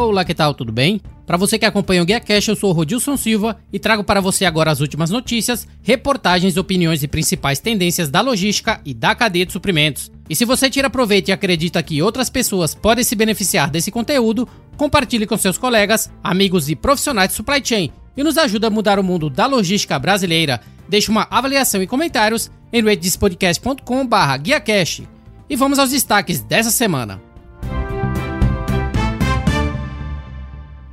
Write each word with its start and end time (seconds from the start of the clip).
Olá, 0.00 0.24
que 0.24 0.32
tal? 0.32 0.54
Tudo 0.54 0.70
bem? 0.70 1.00
Para 1.26 1.36
você 1.36 1.58
que 1.58 1.66
acompanha 1.66 2.00
o 2.00 2.06
Guia 2.06 2.20
Cash, 2.20 2.46
eu 2.46 2.54
sou 2.54 2.70
o 2.70 2.72
Rodilson 2.72 3.16
Silva 3.16 3.58
e 3.72 3.80
trago 3.80 4.04
para 4.04 4.20
você 4.20 4.44
agora 4.44 4.70
as 4.70 4.80
últimas 4.80 5.10
notícias, 5.10 5.66
reportagens, 5.82 6.56
opiniões 6.56 7.02
e 7.02 7.08
principais 7.08 7.58
tendências 7.58 8.08
da 8.08 8.20
logística 8.20 8.80
e 8.84 8.94
da 8.94 9.12
cadeia 9.12 9.44
de 9.44 9.50
suprimentos. 9.52 10.08
E 10.30 10.36
se 10.36 10.44
você 10.44 10.70
tira 10.70 10.88
proveito 10.88 11.26
e 11.28 11.32
acredita 11.32 11.82
que 11.82 12.00
outras 12.00 12.30
pessoas 12.30 12.76
podem 12.76 13.02
se 13.02 13.16
beneficiar 13.16 13.70
desse 13.70 13.90
conteúdo, 13.90 14.48
compartilhe 14.76 15.26
com 15.26 15.36
seus 15.36 15.58
colegas, 15.58 16.08
amigos 16.22 16.70
e 16.70 16.76
profissionais 16.76 17.30
de 17.30 17.34
supply 17.34 17.60
chain 17.62 17.90
e 18.16 18.22
nos 18.22 18.38
ajuda 18.38 18.68
a 18.68 18.70
mudar 18.70 19.00
o 19.00 19.04
mundo 19.04 19.28
da 19.28 19.46
logística 19.46 19.98
brasileira. 19.98 20.60
Deixe 20.88 21.10
uma 21.10 21.26
avaliação 21.28 21.82
e 21.82 21.88
comentários 21.88 22.52
em 22.72 22.82
ratespodcast.com/guiacash. 22.82 25.02
E 25.50 25.56
vamos 25.56 25.80
aos 25.80 25.90
destaques 25.90 26.40
dessa 26.40 26.70
semana. 26.70 27.20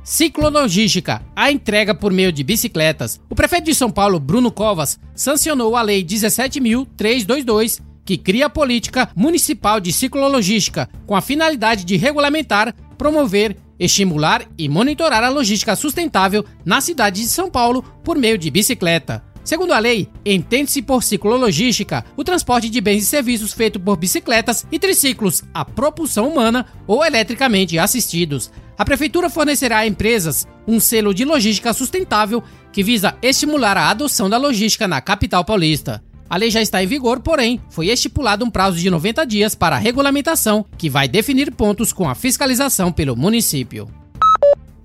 Ciclologística, 0.06 1.20
a 1.34 1.50
entrega 1.50 1.92
por 1.92 2.12
meio 2.12 2.30
de 2.30 2.44
bicicletas. 2.44 3.20
O 3.28 3.34
prefeito 3.34 3.64
de 3.64 3.74
São 3.74 3.90
Paulo, 3.90 4.20
Bruno 4.20 4.52
Covas, 4.52 5.00
sancionou 5.16 5.74
a 5.74 5.82
Lei 5.82 6.04
17.322, 6.04 7.80
que 8.04 8.16
cria 8.16 8.46
a 8.46 8.48
política 8.48 9.10
municipal 9.16 9.80
de 9.80 9.92
ciclologística, 9.92 10.88
com 11.08 11.16
a 11.16 11.20
finalidade 11.20 11.84
de 11.84 11.96
regulamentar, 11.96 12.72
promover, 12.96 13.56
estimular 13.80 14.46
e 14.56 14.68
monitorar 14.68 15.24
a 15.24 15.28
logística 15.28 15.74
sustentável 15.74 16.44
na 16.64 16.80
cidade 16.80 17.22
de 17.22 17.28
São 17.28 17.50
Paulo 17.50 17.82
por 18.04 18.16
meio 18.16 18.38
de 18.38 18.48
bicicleta. 18.48 19.24
Segundo 19.46 19.72
a 19.72 19.78
lei, 19.78 20.08
entende-se 20.24 20.82
por 20.82 21.04
ciclologística 21.04 22.04
o 22.16 22.24
transporte 22.24 22.68
de 22.68 22.80
bens 22.80 23.04
e 23.04 23.06
serviços 23.06 23.52
feito 23.52 23.78
por 23.78 23.96
bicicletas 23.96 24.66
e 24.72 24.76
triciclos 24.76 25.44
a 25.54 25.64
propulsão 25.64 26.28
humana 26.28 26.66
ou 26.84 27.04
eletricamente 27.04 27.78
assistidos. 27.78 28.50
A 28.76 28.84
prefeitura 28.84 29.30
fornecerá 29.30 29.78
a 29.78 29.86
empresas 29.86 30.48
um 30.66 30.80
selo 30.80 31.14
de 31.14 31.24
logística 31.24 31.72
sustentável 31.72 32.42
que 32.72 32.82
visa 32.82 33.16
estimular 33.22 33.76
a 33.76 33.88
adoção 33.88 34.28
da 34.28 34.36
logística 34.36 34.88
na 34.88 35.00
capital 35.00 35.44
paulista. 35.44 36.02
A 36.28 36.36
lei 36.36 36.50
já 36.50 36.60
está 36.60 36.82
em 36.82 36.88
vigor, 36.88 37.20
porém, 37.20 37.60
foi 37.70 37.86
estipulado 37.86 38.44
um 38.44 38.50
prazo 38.50 38.78
de 38.78 38.90
90 38.90 39.24
dias 39.24 39.54
para 39.54 39.76
a 39.76 39.78
regulamentação, 39.78 40.66
que 40.76 40.90
vai 40.90 41.06
definir 41.06 41.52
pontos 41.52 41.92
com 41.92 42.08
a 42.08 42.16
fiscalização 42.16 42.90
pelo 42.90 43.14
município. 43.14 43.88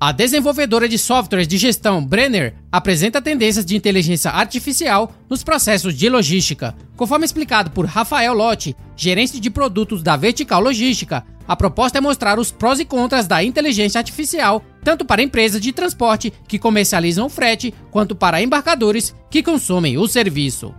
A 0.04 0.12
desenvolvedora 0.12 0.90
de 0.90 0.98
softwares 0.98 1.48
de 1.48 1.60
gestão 1.60 2.04
Brenner 2.04 2.56
apresenta 2.72 3.22
tendências 3.22 3.64
de 3.64 3.76
inteligência 3.76 4.32
artificial 4.32 5.14
nos 5.30 5.44
processos 5.44 5.96
de 5.96 6.10
logística. 6.10 6.76
Conforme 6.98 7.24
explicado 7.24 7.70
por 7.70 7.86
Rafael 7.86 8.34
Lotti, 8.34 8.76
gerente 8.96 9.40
de 9.40 9.52
produtos 9.52 10.02
da 10.02 10.18
Vertical 10.18 10.60
Logística, 10.60 11.24
a 11.48 11.56
proposta 11.56 12.00
é 12.00 12.02
mostrar 12.02 12.40
os 12.40 12.50
prós 12.50 12.80
e 12.80 12.86
contras 12.86 13.28
da 13.28 13.44
inteligência 13.44 14.00
artificial, 14.00 14.64
tanto 14.84 15.06
para 15.06 15.22
empresas 15.22 15.62
de 15.62 15.72
transporte 15.72 16.34
que 16.48 16.58
comercializam 16.58 17.28
o 17.28 17.30
frete, 17.30 17.72
quanto 17.92 18.16
para 18.16 18.42
embarcadores 18.42 19.14
que 19.30 19.44
consomem 19.44 20.00
o 20.00 20.08
serviço. 20.08 20.74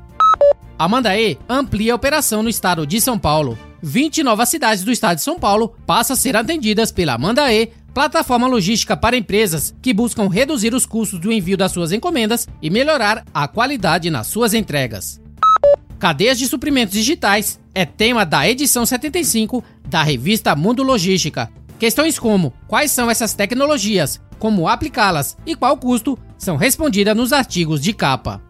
A 0.76 0.88
Mandae 0.88 1.38
amplia 1.48 1.92
a 1.92 1.96
operação 1.96 2.42
no 2.42 2.48
estado 2.48 2.84
de 2.84 3.00
São 3.00 3.16
Paulo. 3.16 3.56
20 3.84 4.22
novas 4.22 4.48
cidades 4.48 4.82
do 4.82 4.90
estado 4.90 5.16
de 5.16 5.22
São 5.22 5.38
Paulo 5.38 5.74
passam 5.86 6.14
a 6.14 6.16
ser 6.16 6.36
atendidas 6.36 6.90
pela 6.90 7.18
Mandae 7.18 7.72
plataforma 7.92 8.46
logística 8.46 8.96
para 8.96 9.16
empresas 9.16 9.74
que 9.82 9.92
buscam 9.92 10.28
reduzir 10.28 10.74
os 10.74 10.86
custos 10.86 11.18
do 11.18 11.32
envio 11.32 11.56
das 11.56 11.72
suas 11.72 11.92
encomendas 11.92 12.48
e 12.60 12.70
melhorar 12.70 13.24
a 13.32 13.46
qualidade 13.46 14.10
nas 14.10 14.26
suas 14.26 14.54
entregas. 14.54 15.20
Cadeias 15.98 16.38
de 16.38 16.46
suprimentos 16.46 16.94
digitais 16.94 17.60
é 17.74 17.84
tema 17.84 18.24
da 18.24 18.48
edição 18.48 18.84
75 18.84 19.62
da 19.88 20.02
revista 20.02 20.56
Mundo 20.56 20.82
Logística. 20.82 21.50
Questões 21.78 22.18
como 22.18 22.52
quais 22.66 22.90
são 22.90 23.10
essas 23.10 23.34
tecnologias, 23.34 24.20
como 24.38 24.68
aplicá-las 24.68 25.36
e 25.46 25.54
qual 25.54 25.76
custo 25.76 26.18
são 26.38 26.56
respondidas 26.56 27.16
nos 27.16 27.32
artigos 27.32 27.80
de 27.80 27.92
capa. 27.92 28.42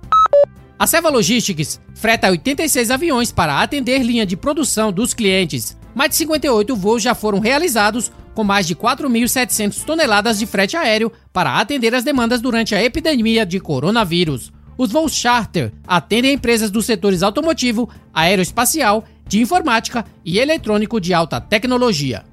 A 0.78 0.86
Seva 0.86 1.10
Logistics 1.10 1.80
freta 1.94 2.30
86 2.30 2.90
aviões 2.90 3.30
para 3.30 3.60
atender 3.60 4.02
linha 4.02 4.26
de 4.26 4.36
produção 4.36 4.90
dos 4.90 5.14
clientes. 5.14 5.76
Mais 5.94 6.10
de 6.10 6.16
58 6.16 6.74
voos 6.74 7.02
já 7.02 7.14
foram 7.14 7.38
realizados 7.38 8.10
com 8.34 8.44
mais 8.44 8.66
de 8.66 8.74
4.700 8.74 9.84
toneladas 9.84 10.38
de 10.38 10.46
frete 10.46 10.76
aéreo 10.76 11.12
para 11.32 11.58
atender 11.58 11.94
as 11.94 12.04
demandas 12.04 12.40
durante 12.40 12.74
a 12.74 12.82
epidemia 12.82 13.44
de 13.44 13.60
coronavírus. 13.60 14.52
Os 14.76 14.90
voos 14.90 15.12
charter 15.12 15.72
atendem 15.86 16.32
empresas 16.32 16.70
dos 16.70 16.86
setores 16.86 17.22
automotivo, 17.22 17.88
aeroespacial, 18.12 19.04
de 19.26 19.40
informática 19.40 20.04
e 20.24 20.38
eletrônico 20.38 21.00
de 21.00 21.14
alta 21.14 21.40
tecnologia. 21.40 22.24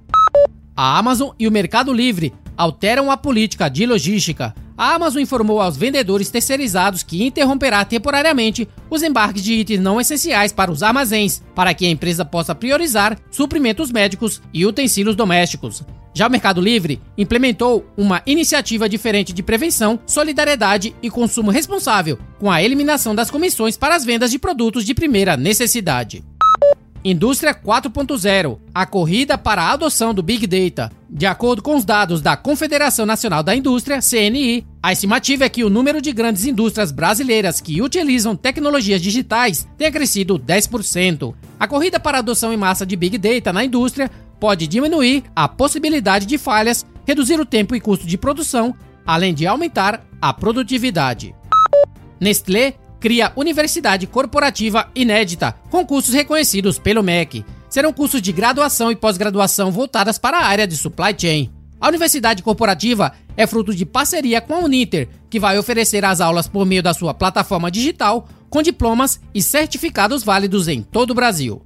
A 0.76 0.98
Amazon 0.98 1.32
e 1.38 1.48
o 1.48 1.52
Mercado 1.52 1.94
Livre 1.94 2.34
alteram 2.60 3.10
a 3.10 3.16
política 3.16 3.70
de 3.70 3.86
logística. 3.86 4.54
A 4.78 4.94
Amazon 4.94 5.22
informou 5.22 5.62
aos 5.62 5.78
vendedores 5.78 6.30
terceirizados 6.30 7.04
que 7.04 7.24
interromperá 7.24 7.86
temporariamente 7.86 8.68
os 8.90 9.02
embarques 9.02 9.42
de 9.42 9.54
itens 9.54 9.80
não 9.80 10.00
essenciais 10.00 10.52
para 10.52 10.70
os 10.70 10.84
armazéns, 10.84 11.42
para 11.56 11.74
que 11.74 11.86
a 11.86 11.90
empresa 11.90 12.26
possa 12.26 12.54
priorizar 12.54 13.18
suprimentos 13.32 13.92
médicos 13.92 14.42
e 14.54 14.66
utensílios 14.66 15.16
domésticos. 15.16 15.84
Já 16.14 16.28
o 16.28 16.32
Mercado 16.32 16.60
Livre 16.60 17.02
implementou 17.18 17.86
uma 17.96 18.22
iniciativa 18.26 18.90
diferente 18.90 19.32
de 19.32 19.42
prevenção, 19.42 19.98
solidariedade 20.06 20.94
e 21.02 21.10
consumo 21.10 21.52
responsável, 21.52 22.20
com 22.40 22.52
a 22.52 22.62
eliminação 22.62 23.16
das 23.16 23.32
comissões 23.32 23.78
para 23.78 23.96
as 23.96 24.04
vendas 24.04 24.32
de 24.32 24.40
produtos 24.40 24.84
de 24.84 24.94
primeira 24.94 25.38
necessidade. 25.38 26.24
Indústria 27.04 27.54
4.0 27.54 28.60
a 28.76 28.86
corrida 28.86 29.38
para 29.38 29.62
a 29.64 29.72
adoção 29.72 30.14
do 30.14 30.22
Big 30.22 30.46
Data. 30.46 30.92
De 31.10 31.26
acordo 31.26 31.62
com 31.62 31.76
os 31.76 31.86
dados 31.86 32.22
da 32.22 32.36
Confederação 32.36 33.06
Nacional 33.06 33.42
da 33.42 33.56
Indústria, 33.56 34.00
CNI, 34.02 34.66
a 34.84 34.92
estimativa 34.92 35.46
é 35.46 35.50
que 35.50 35.64
o 35.64 35.70
número 35.70 36.02
de 36.02 36.12
grandes 36.12 36.46
indústrias 36.46 36.92
brasileiras 36.92 37.62
que 37.62 37.82
utilizam 37.82 38.36
tecnologias 38.36 39.02
digitais 39.02 39.66
tenha 39.78 39.92
crescido 39.92 40.38
10%. 40.38 41.34
A 41.58 41.68
corrida 41.68 42.00
para 42.00 42.18
a 42.18 42.20
adoção 42.20 42.52
em 42.52 42.58
massa 42.58 42.86
de 42.86 42.98
Big 42.98 43.18
Data 43.18 43.54
na 43.54 43.64
indústria 43.64 44.12
pode 44.38 44.68
diminuir 44.68 45.24
a 45.36 45.48
possibilidade 45.48 46.26
de 46.26 46.38
falhas, 46.38 46.86
reduzir 47.06 47.40
o 47.40 47.46
tempo 47.46 47.76
e 47.76 47.80
custo 47.80 48.06
de 48.06 48.18
produção, 48.18 48.76
além 49.06 49.34
de 49.34 49.48
aumentar 49.48 50.06
a 50.22 50.34
produtividade. 50.34 51.34
Nestlé 52.20 52.76
cria 53.00 53.32
Universidade 53.36 54.06
Corporativa 54.06 54.90
Inédita, 54.94 55.56
com 55.70 55.86
cursos 55.86 56.14
reconhecidos 56.14 56.78
pelo 56.78 57.02
MEC. 57.02 57.46
Serão 57.70 57.94
cursos 57.94 58.22
de 58.22 58.32
graduação 58.32 58.92
e 58.92 58.96
pós-graduação 58.96 59.72
voltadas 59.72 60.18
para 60.18 60.40
a 60.40 60.46
área 60.46 60.68
de 60.68 60.76
supply 60.76 61.16
chain. 61.18 61.50
A 61.80 61.88
Universidade 61.88 62.44
Corporativa 62.44 63.14
é 63.38 63.48
fruto 63.48 63.74
de 63.74 63.86
parceria 63.86 64.42
com 64.42 64.54
a 64.54 64.60
Uninter, 64.60 65.08
que 65.30 65.40
vai 65.40 65.58
oferecer 65.58 66.04
as 66.04 66.20
aulas 66.20 66.48
por 66.48 66.66
meio 66.66 66.84
da 66.84 66.94
sua 66.94 67.14
plataforma 67.14 67.72
digital, 67.72 68.28
com 68.50 68.62
diplomas 68.62 69.22
e 69.34 69.42
certificados 69.42 70.24
válidos 70.24 70.68
em 70.68 70.82
todo 70.82 71.12
o 71.12 71.16
Brasil. 71.16 71.62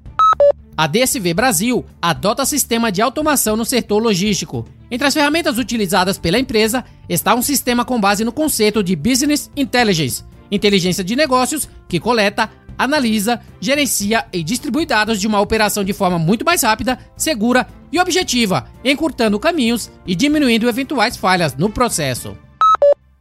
A 0.75 0.88
DSV 0.88 1.33
Brasil 1.33 1.85
adota 2.01 2.45
sistema 2.45 2.91
de 2.91 3.01
automação 3.01 3.55
no 3.55 3.63
setor 3.65 4.01
logístico. 4.01 4.65
Entre 4.89 5.07
as 5.07 5.13
ferramentas 5.13 5.57
utilizadas 5.57 6.17
pela 6.17 6.38
empresa 6.38 6.83
está 7.07 7.33
um 7.33 7.41
sistema 7.41 7.85
com 7.85 8.00
base 8.00 8.23
no 8.23 8.31
conceito 8.31 8.83
de 8.83 8.95
Business 8.95 9.50
Intelligence, 9.55 10.23
inteligência 10.53 11.03
de 11.03 11.15
negócios, 11.15 11.69
que 11.87 11.99
coleta, 11.99 12.49
analisa, 12.77 13.39
gerencia 13.59 14.25
e 14.31 14.43
distribui 14.43 14.85
dados 14.85 15.19
de 15.19 15.27
uma 15.27 15.39
operação 15.39 15.83
de 15.83 15.93
forma 15.93 16.17
muito 16.17 16.45
mais 16.45 16.63
rápida, 16.63 16.99
segura 17.15 17.67
e 17.91 17.99
objetiva, 17.99 18.65
encurtando 18.83 19.39
caminhos 19.39 19.91
e 20.05 20.15
diminuindo 20.15 20.67
eventuais 20.67 21.15
falhas 21.15 21.55
no 21.55 21.69
processo. 21.69 22.35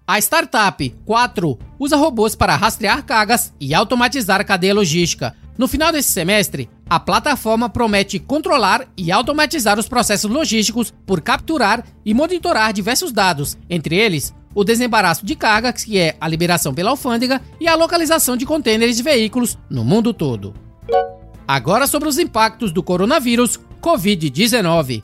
A 0.07 0.19
startup 0.19 0.95
4 1.05 1.59
usa 1.79 1.97
robôs 1.97 2.35
para 2.35 2.57
rastrear 2.57 3.05
cargas 3.05 3.53
e 3.61 3.73
automatizar 3.73 4.41
a 4.41 4.45
cadeia 4.45 4.75
logística. 4.75 5.35
No 5.57 5.69
final 5.69 5.93
desse 5.93 6.13
semestre, 6.13 6.69
a 6.89 6.99
plataforma 6.99 7.69
promete 7.69 8.19
controlar 8.19 8.87
e 8.97 9.13
automatizar 9.13 9.79
os 9.79 9.89
processos 9.89 10.31
logísticos 10.31 10.93
por 11.07 11.21
capturar 11.21 11.85
e 12.05 12.13
monitorar 12.13 12.73
diversos 12.73 13.13
dados, 13.13 13.57
entre 13.71 13.97
eles 13.97 14.35
o 14.55 14.65
desembaraço 14.65 15.25
de 15.25 15.35
carga, 15.35 15.73
que 15.73 15.99
é 15.99 16.17
a 16.21 16.29
liberação 16.29 16.75
pela 16.75 16.91
alfândega, 16.91 17.41
e 17.61 17.69
a 17.69 17.75
localização 17.75 18.37
de 18.37 18.47
contêineres 18.47 18.97
de 18.97 19.03
veículos 19.03 19.59
no 19.69 19.85
mundo 19.85 20.13
todo. 20.13 20.55
Agora 21.47 21.87
sobre 21.87 22.09
os 22.09 22.19
impactos 22.19 22.73
do 22.73 22.83
coronavírus 22.83 23.59
Covid-19. 23.81 25.03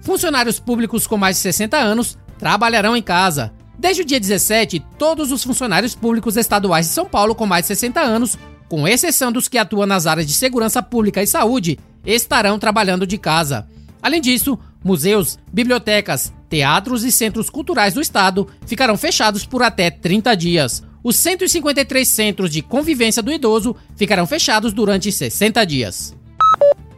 Funcionários 0.00 0.58
públicos 0.58 1.06
com 1.06 1.16
mais 1.16 1.36
de 1.36 1.42
60 1.42 1.76
anos 1.76 2.18
trabalharão 2.38 2.96
em 2.96 3.02
casa. 3.02 3.52
Desde 3.78 4.02
o 4.02 4.04
dia 4.04 4.18
17, 4.18 4.84
todos 4.98 5.30
os 5.30 5.44
funcionários 5.44 5.94
públicos 5.94 6.36
estaduais 6.36 6.86
de 6.86 6.92
São 6.92 7.04
Paulo 7.04 7.34
com 7.34 7.46
mais 7.46 7.64
de 7.64 7.68
60 7.68 8.00
anos, 8.00 8.38
com 8.68 8.88
exceção 8.88 9.30
dos 9.30 9.48
que 9.48 9.58
atuam 9.58 9.86
nas 9.86 10.06
áreas 10.06 10.26
de 10.26 10.32
segurança 10.32 10.82
pública 10.82 11.22
e 11.22 11.26
saúde, 11.26 11.78
estarão 12.04 12.58
trabalhando 12.58 13.06
de 13.06 13.18
casa. 13.18 13.68
Além 14.02 14.20
disso, 14.20 14.58
museus, 14.84 15.38
bibliotecas, 15.52 16.32
teatros 16.48 17.04
e 17.04 17.12
centros 17.12 17.48
culturais 17.48 17.94
do 17.94 18.00
estado 18.00 18.48
ficarão 18.66 18.96
fechados 18.96 19.46
por 19.46 19.62
até 19.62 19.90
30 19.90 20.34
dias. 20.34 20.82
Os 21.04 21.16
153 21.16 22.06
centros 22.06 22.50
de 22.50 22.62
convivência 22.62 23.22
do 23.22 23.32
idoso 23.32 23.74
ficarão 23.96 24.26
fechados 24.26 24.72
durante 24.72 25.10
60 25.10 25.64
dias. 25.64 26.14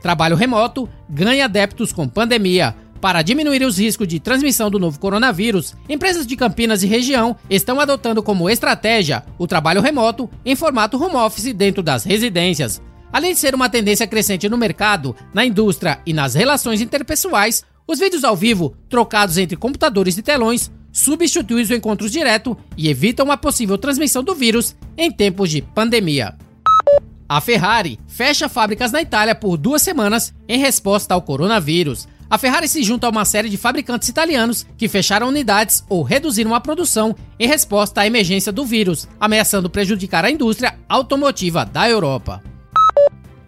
Trabalho 0.02 0.36
remoto 0.36 0.88
ganha 1.08 1.46
adeptos 1.46 1.92
com 1.92 2.06
pandemia. 2.06 2.76
Para 3.00 3.22
diminuir 3.22 3.62
os 3.62 3.78
riscos 3.78 4.08
de 4.08 4.18
transmissão 4.18 4.70
do 4.70 4.78
novo 4.78 4.98
coronavírus, 4.98 5.74
empresas 5.88 6.26
de 6.26 6.36
Campinas 6.36 6.82
e 6.82 6.86
região 6.86 7.36
estão 7.48 7.80
adotando 7.80 8.22
como 8.22 8.48
estratégia 8.48 9.24
o 9.38 9.46
trabalho 9.46 9.80
remoto 9.80 10.28
em 10.44 10.56
formato 10.56 11.02
home 11.02 11.16
office 11.16 11.52
dentro 11.54 11.82
das 11.82 12.04
residências. 12.04 12.82
Além 13.12 13.32
de 13.32 13.38
ser 13.38 13.54
uma 13.54 13.68
tendência 13.68 14.06
crescente 14.06 14.48
no 14.48 14.58
mercado, 14.58 15.14
na 15.32 15.44
indústria 15.44 16.00
e 16.04 16.12
nas 16.12 16.34
relações 16.34 16.80
interpessoais, 16.80 17.64
os 17.86 17.98
vídeos 17.98 18.24
ao 18.24 18.34
vivo, 18.34 18.76
trocados 18.88 19.36
entre 19.36 19.56
computadores 19.56 20.16
e 20.16 20.22
telões, 20.22 20.70
substituem 20.90 21.64
os 21.64 21.70
encontros 21.70 22.10
direto 22.10 22.56
e 22.76 22.88
evitam 22.88 23.30
a 23.30 23.36
possível 23.36 23.76
transmissão 23.76 24.22
do 24.22 24.34
vírus 24.34 24.74
em 24.96 25.10
tempos 25.10 25.50
de 25.50 25.60
pandemia. 25.60 26.34
A 27.28 27.40
Ferrari 27.40 27.98
fecha 28.06 28.48
fábricas 28.48 28.92
na 28.92 29.02
Itália 29.02 29.34
por 29.34 29.56
duas 29.56 29.82
semanas 29.82 30.32
em 30.48 30.58
resposta 30.58 31.14
ao 31.14 31.22
coronavírus. 31.22 32.06
A 32.30 32.38
Ferrari 32.38 32.68
se 32.68 32.82
junta 32.82 33.06
a 33.06 33.10
uma 33.10 33.24
série 33.24 33.48
de 33.48 33.56
fabricantes 33.56 34.08
italianos 34.08 34.66
que 34.78 34.88
fecharam 34.88 35.28
unidades 35.28 35.84
ou 35.88 36.02
reduziram 36.02 36.54
a 36.54 36.60
produção 36.60 37.14
em 37.38 37.46
resposta 37.46 38.00
à 38.00 38.06
emergência 38.06 38.52
do 38.52 38.64
vírus, 38.64 39.08
ameaçando 39.20 39.68
prejudicar 39.68 40.24
a 40.24 40.30
indústria 40.30 40.78
automotiva 40.88 41.64
da 41.64 41.88
Europa. 41.88 42.42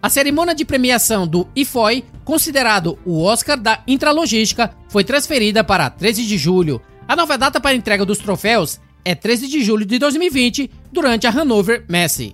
A 0.07 0.09
cerimônia 0.09 0.55
de 0.55 0.63
premiação 0.63 1.27
do 1.27 1.45
IFOI, 1.53 2.01
considerado 2.23 2.97
o 3.05 3.21
Oscar 3.23 3.59
da 3.59 3.83
Intralogística, 3.85 4.73
foi 4.87 5.03
transferida 5.03 5.65
para 5.65 5.89
13 5.89 6.25
de 6.25 6.37
julho. 6.37 6.81
A 7.05 7.13
nova 7.13 7.37
data 7.37 7.59
para 7.59 7.75
entrega 7.75 8.05
dos 8.05 8.17
troféus 8.17 8.79
é 9.03 9.13
13 9.13 9.49
de 9.49 9.61
julho 9.61 9.85
de 9.85 9.99
2020, 9.99 10.71
durante 10.93 11.27
a 11.27 11.29
Hanover 11.29 11.83
Messe. 11.89 12.33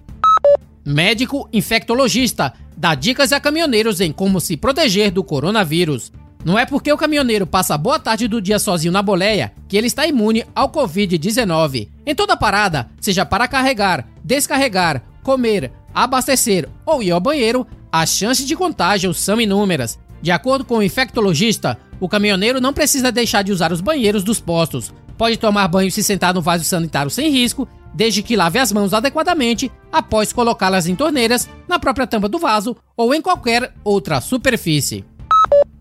Médico 0.86 1.50
infectologista 1.52 2.54
dá 2.78 2.94
dicas 2.94 3.34
a 3.34 3.40
caminhoneiros 3.40 4.02
em 4.02 4.12
como 4.12 4.40
se 4.40 4.56
proteger 4.56 5.10
do 5.10 5.24
coronavírus. 5.24 6.12
Não 6.46 6.60
é 6.60 6.68
porque 6.68 6.94
o 6.94 6.98
caminhoneiro 6.98 7.48
passa 7.48 7.76
boa 7.76 7.98
tarde 7.98 8.28
do 8.28 8.40
dia 8.40 8.60
sozinho 8.60 8.94
na 8.94 9.02
boleia 9.02 9.52
que 9.68 9.76
ele 9.76 9.88
está 9.88 10.06
imune 10.06 10.46
ao 10.54 10.72
Covid-19. 10.72 11.90
Em 12.06 12.14
toda 12.14 12.38
parada, 12.38 12.92
seja 13.02 13.26
para 13.26 13.48
carregar, 13.48 14.08
descarregar, 14.24 15.04
comer, 15.24 15.72
abastecer 15.94 16.68
ou 16.86 17.04
ir 17.04 17.12
ao 17.12 17.20
banheiro, 17.20 17.66
as 17.92 18.10
chances 18.10 18.48
de 18.48 18.56
contágio 18.56 19.14
são 19.14 19.40
inúmeras. 19.40 20.00
De 20.22 20.32
acordo 20.32 20.66
com 20.66 20.78
o 20.78 20.84
infectologista, 20.84 21.78
o 22.00 22.10
caminhoneiro 22.10 22.60
não 22.60 22.74
precisa 22.74 23.12
deixar 23.12 23.44
de 23.44 23.52
usar 23.52 23.72
os 23.72 23.82
banheiros 23.82 24.24
dos 24.24 24.40
postos. 24.40 24.94
Pode 25.18 25.38
tomar 25.38 25.68
banho 25.68 25.92
se 25.92 26.02
sentar 26.02 26.34
no 26.34 26.42
vaso 26.42 26.64
sanitário 26.64 27.12
sem 27.12 27.30
risco, 27.30 27.68
desde 27.94 28.24
que 28.24 28.36
lave 28.36 28.58
as 28.58 28.72
mãos 28.72 28.94
adequadamente 28.94 29.72
após 29.92 30.34
colocá-las 30.34 30.88
em 30.88 30.96
torneiras, 30.96 31.48
na 31.68 31.78
própria 31.78 32.08
tampa 32.08 32.28
do 32.28 32.40
vaso 32.40 32.76
ou 32.98 33.14
em 33.14 33.22
qualquer 33.22 33.74
outra 33.84 34.20
superfície. 34.20 35.06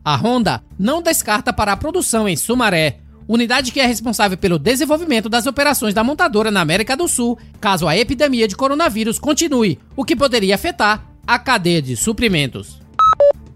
A 0.05 0.17
Honda 0.17 0.62
não 0.79 1.00
descarta 1.00 1.53
para 1.53 1.73
a 1.73 1.76
produção 1.76 2.29
em 2.29 2.37
Sumaré, 2.37 2.99
unidade 3.27 3.73
que 3.73 3.81
é 3.81 3.87
responsável 3.87 4.37
pelo 4.37 4.59
desenvolvimento 4.59 5.29
das 5.29 5.47
operações 5.47 5.95
da 5.95 6.05
montadora 6.05 6.51
na 6.51 6.61
América 6.61 6.97
do 6.97 7.09
Sul, 7.09 7.39
caso 7.61 7.87
a 7.87 7.97
epidemia 7.97 8.49
de 8.49 8.57
coronavírus 8.57 9.19
continue, 9.19 9.79
o 9.97 10.05
que 10.05 10.17
poderia 10.17 10.55
afetar 10.55 11.05
a 11.27 11.39
cadeia 11.39 11.81
de 11.81 11.97
suprimentos. 11.97 12.81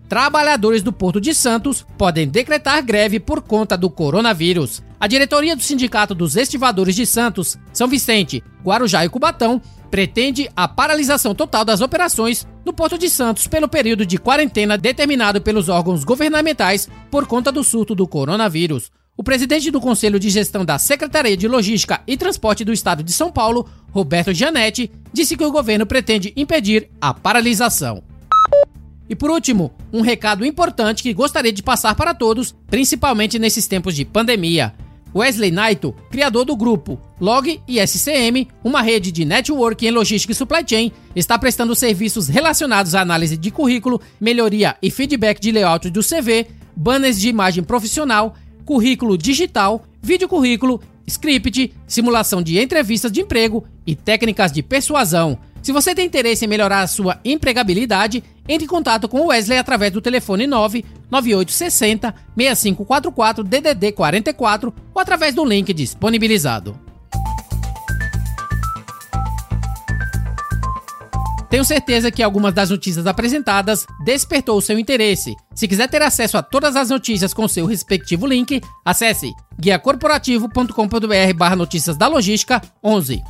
Trabalhadores 0.09 0.83
do 0.83 0.93
Porto 0.93 1.21
de 1.21 1.35
Santos 1.35 1.85
podem 1.99 2.29
decretar 2.29 2.81
greve 2.83 3.19
por 3.19 3.43
conta 3.43 3.77
do 3.77 3.91
coronavírus. 3.91 4.83
A 5.01 5.09
diretoria 5.09 5.57
do 5.57 5.63
Sindicato 5.63 6.15
dos 6.15 6.37
Estivadores 6.37 6.95
de 6.95 7.05
Santos, 7.05 7.59
São 7.73 7.89
Vicente, 7.89 8.43
Guarujá 8.65 9.05
e 9.05 9.09
Cubatão 9.09 9.61
pretende 9.91 10.49
a 10.55 10.69
paralisação 10.69 11.35
total 11.35 11.65
das 11.65 11.81
operações 11.81 12.47
no 12.65 12.73
Porto 12.73 12.97
de 12.97 13.11
Santos 13.11 13.47
pelo 13.47 13.69
período 13.69 14.07
de 14.07 14.19
quarentena 14.19 14.79
determinado 14.79 15.41
pelos 15.41 15.69
órgãos 15.69 16.05
governamentais 16.05 16.89
por 17.11 17.27
conta 17.27 17.51
do 17.51 17.65
surto 17.65 17.95
do 17.95 18.07
coronavírus. 18.07 18.91
O 19.19 19.25
presidente 19.25 19.71
do 19.71 19.81
Conselho 19.81 20.21
de 20.21 20.29
Gestão 20.29 20.63
da 20.63 20.79
Secretaria 20.79 21.37
de 21.37 21.49
Logística 21.49 22.03
e 22.07 22.19
Transporte 22.19 22.67
do 22.67 22.73
Estado 22.73 23.03
de 23.03 23.13
São 23.13 23.33
Paulo, 23.33 23.67
Roberto 23.91 24.35
Gianetti, 24.35 24.91
disse 25.11 25.39
que 25.39 25.45
o 25.45 25.51
governo 25.51 25.87
pretende 25.87 26.35
impedir 26.37 26.91
a 27.01 27.15
paralisação. 27.15 28.03
E 29.09 29.17
por 29.17 29.31
último, 29.31 29.73
um 29.91 30.03
recado 30.03 30.45
importante 30.45 31.03
que 31.03 31.15
gostaria 31.15 31.53
de 31.53 31.63
passar 31.63 31.95
para 31.95 32.13
todos, 32.13 32.55
principalmente 32.67 33.39
nesses 33.39 33.67
tempos 33.67 33.97
de 33.97 34.05
pandemia. 34.05 34.75
Wesley 35.15 35.51
Naito, 35.51 35.95
criador 36.11 36.45
do 36.45 36.55
grupo 36.55 37.01
Log 37.19 37.59
e 37.67 37.81
SCM, 37.81 38.47
uma 38.63 38.83
rede 38.83 39.11
de 39.11 39.25
network 39.25 39.87
em 39.87 39.91
logística 39.91 40.33
e 40.33 40.37
supply 40.37 40.63
chain, 40.69 40.93
está 41.15 41.39
prestando 41.39 41.75
serviços 41.75 42.29
relacionados 42.29 42.95
à 42.95 43.01
análise 43.01 43.39
de 43.39 43.51
currículo, 43.51 43.99
melhoria 44.21 44.77
e 44.83 44.91
feedback 44.91 45.41
de 45.41 45.53
layout 45.53 45.89
do 45.89 46.03
CV, 46.03 46.49
banners 46.77 47.19
de 47.19 47.31
imagem 47.31 47.65
profissional, 47.65 48.35
currículo 48.67 49.17
digital, 49.17 49.85
vídeo 50.03 50.29
currículo, 50.29 50.83
script, 51.07 51.73
simulação 51.87 52.43
de 52.43 52.59
entrevistas 52.59 53.13
de 53.13 53.21
emprego 53.21 53.65
e 53.87 53.95
técnicas 53.95 54.51
de 54.51 54.63
persuasão. 54.63 55.39
Se 55.63 55.73
você 55.73 55.95
tem 55.95 56.07
interesse 56.07 56.45
em 56.45 56.49
melhorar 56.49 56.83
a 56.83 56.87
sua 56.87 57.19
empregabilidade, 57.25 58.23
entre 58.49 58.65
em 58.65 58.69
contato 58.69 59.09
com 59.09 59.21
o 59.21 59.27
Wesley 59.29 59.59
através 59.59 59.93
do 59.93 60.01
telefone 60.01 60.47
99860 60.47 62.15
6544 62.37 63.45
DDD 63.45 63.93
44 63.93 64.75
ou 64.95 65.01
através 65.01 65.35
do 65.35 65.45
link 65.45 65.73
disponibilizado. 65.73 66.79
Tenho 71.49 71.65
certeza 71.65 72.11
que 72.11 72.23
algumas 72.23 72.53
das 72.53 72.71
notícias 72.71 73.07
apresentadas 73.07 73.87
despertou 74.05 74.61
seu 74.61 74.79
interesse. 74.79 75.35
Se 75.55 75.69
quiser 75.69 75.89
ter 75.89 76.03
acesso 76.03 76.37
a 76.37 76.43
todas 76.43 76.75
as 76.75 76.91
notícias 76.91 77.33
com 77.33 77.47
seu 77.47 77.67
respectivo 77.67 78.27
link, 78.27 78.61
acesse 78.85 79.33
guiacorporativo.com.br 79.61 81.35
barra 81.37 81.57
notícias 81.57 81.97
da 81.97 82.09
logística 82.09 82.61
11. 82.83 83.23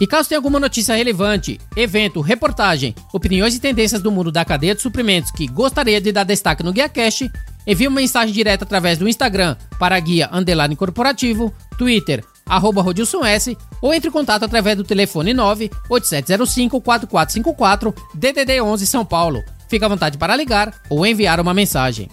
E 0.00 0.06
caso 0.06 0.30
tenha 0.30 0.38
alguma 0.38 0.58
notícia 0.58 0.94
relevante, 0.94 1.60
evento, 1.76 2.22
reportagem, 2.22 2.94
opiniões 3.12 3.54
e 3.54 3.60
tendências 3.60 4.00
do 4.00 4.10
mundo 4.10 4.32
da 4.32 4.46
cadeia 4.46 4.74
de 4.74 4.80
suprimentos 4.80 5.30
que 5.30 5.46
gostaria 5.46 6.00
de 6.00 6.10
dar 6.10 6.24
destaque 6.24 6.62
no 6.62 6.72
GuiaCast, 6.72 7.30
envie 7.66 7.86
uma 7.86 8.00
mensagem 8.00 8.32
direta 8.32 8.64
através 8.64 8.96
do 8.96 9.06
Instagram 9.06 9.56
para 9.78 10.00
guia 10.00 10.30
underline 10.32 10.74
corporativo, 10.74 11.52
Twitter, 11.76 12.24
arroba 12.50 12.82
Rodilson 12.82 13.24
S, 13.24 13.56
ou 13.80 13.94
entre 13.94 14.08
em 14.08 14.12
contato 14.12 14.44
através 14.44 14.76
do 14.76 14.84
telefone 14.84 15.32
98705 15.32 16.80
4454 16.80 17.94
DDD 18.14 18.60
11 18.60 18.86
São 18.86 19.04
Paulo. 19.04 19.42
Fique 19.68 19.84
à 19.84 19.88
vontade 19.88 20.18
para 20.18 20.36
ligar 20.36 20.74
ou 20.90 21.06
enviar 21.06 21.38
uma 21.40 21.54
mensagem. 21.54 22.10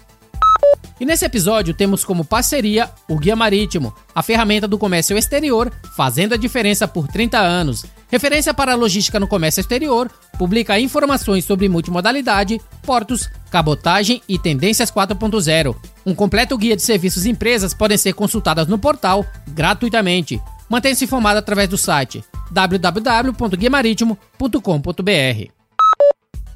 E 0.99 1.05
nesse 1.05 1.25
episódio 1.25 1.73
temos 1.73 2.03
como 2.03 2.25
parceria 2.25 2.89
o 3.07 3.17
Guia 3.17 3.35
Marítimo, 3.35 3.93
a 4.15 4.23
ferramenta 4.23 4.67
do 4.67 4.77
comércio 4.77 5.17
exterior, 5.17 5.71
fazendo 5.95 6.33
a 6.33 6.37
diferença 6.37 6.87
por 6.87 7.07
30 7.07 7.37
anos. 7.37 7.85
Referência 8.09 8.53
para 8.53 8.71
a 8.71 8.75
logística 8.75 9.19
no 9.19 9.27
comércio 9.27 9.61
exterior, 9.61 10.09
publica 10.37 10.79
informações 10.79 11.45
sobre 11.45 11.67
multimodalidade, 11.67 12.61
portos, 12.83 13.27
cabotagem 13.49 14.21
e 14.27 14.37
tendências 14.37 14.91
4.0. 14.91 15.75
Um 16.05 16.13
completo 16.13 16.57
guia 16.57 16.75
de 16.75 16.81
serviços 16.81 17.25
e 17.25 17.29
empresas 17.29 17.73
podem 17.73 17.97
ser 17.97 18.11
consultadas 18.13 18.67
no 18.67 18.77
portal 18.77 19.25
gratuitamente. 19.49 20.41
Mantenha-se 20.69 21.05
informado 21.05 21.39
através 21.39 21.69
do 21.69 21.77
site 21.77 22.21
www.guiamaritimo.com.br. 22.51 25.51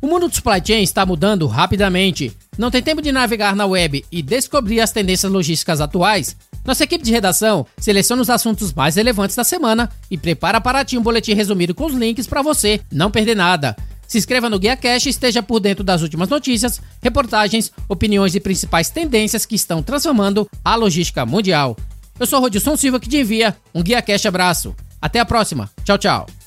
O 0.01 0.07
mundo 0.07 0.27
do 0.27 0.35
supply 0.35 0.61
chain 0.65 0.81
está 0.81 1.05
mudando 1.05 1.45
rapidamente. 1.45 2.35
Não 2.57 2.71
tem 2.71 2.81
tempo 2.81 3.01
de 3.01 3.11
navegar 3.11 3.55
na 3.55 3.67
web 3.67 4.03
e 4.11 4.21
descobrir 4.21 4.81
as 4.81 4.91
tendências 4.91 5.31
logísticas 5.31 5.79
atuais? 5.79 6.35
Nossa 6.63 6.83
equipe 6.83 7.03
de 7.03 7.11
redação 7.11 7.65
seleciona 7.77 8.21
os 8.21 8.29
assuntos 8.29 8.73
mais 8.73 8.95
relevantes 8.95 9.35
da 9.35 9.43
semana 9.43 9.89
e 10.09 10.17
prepara 10.17 10.61
para 10.61 10.85
ti 10.85 10.97
um 10.97 11.01
boletim 11.01 11.33
resumido 11.33 11.73
com 11.73 11.85
os 11.85 11.93
links 11.93 12.27
para 12.27 12.41
você 12.41 12.79
não 12.91 13.09
perder 13.09 13.35
nada. 13.35 13.75
Se 14.07 14.17
inscreva 14.17 14.49
no 14.49 14.59
Guia 14.59 14.75
Cash 14.75 15.05
e 15.05 15.09
esteja 15.09 15.41
por 15.41 15.59
dentro 15.59 15.83
das 15.83 16.01
últimas 16.01 16.27
notícias, 16.27 16.81
reportagens, 17.01 17.71
opiniões 17.87 18.35
e 18.35 18.41
principais 18.41 18.89
tendências 18.89 19.45
que 19.45 19.55
estão 19.55 19.81
transformando 19.81 20.49
a 20.63 20.75
logística 20.75 21.25
mundial. 21.25 21.77
Eu 22.19 22.25
sou 22.25 22.41
Rodilson 22.41 22.75
Silva 22.75 22.99
que 22.99 23.09
te 23.09 23.17
envia 23.17 23.55
um 23.73 23.81
Guia 23.81 24.01
Cash 24.01 24.25
abraço. 24.25 24.75
Até 25.01 25.19
a 25.19 25.25
próxima. 25.25 25.71
Tchau, 25.83 25.97
tchau. 25.97 26.40